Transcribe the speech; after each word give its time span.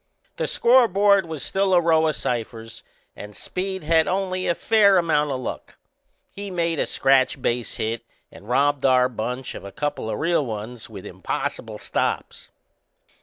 The 0.37 0.47
scoreboard 0.47 1.27
was 1.27 1.43
still 1.43 1.75
a 1.75 1.79
row 1.79 2.07
o' 2.07 2.11
ciphers 2.11 2.81
and 3.15 3.35
Speed'd 3.37 3.83
had 3.83 4.07
only 4.07 4.47
a 4.47 4.55
fair 4.55 4.97
amount 4.97 5.29
o' 5.29 5.37
luck. 5.37 5.77
He'd 6.31 6.49
made 6.53 6.79
a 6.79 6.87
scratch 6.87 7.39
base 7.39 7.75
hit 7.75 8.01
and 8.31 8.49
robbed 8.49 8.83
our 8.83 9.07
bunch 9.07 9.53
of 9.53 9.63
a 9.63 9.71
couple 9.71 10.09
o' 10.09 10.13
real 10.13 10.43
ones 10.43 10.89
with 10.89 11.05
impossible 11.05 11.77
stops. 11.77 12.49